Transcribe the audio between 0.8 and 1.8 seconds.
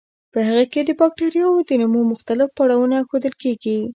د بکټریاوو د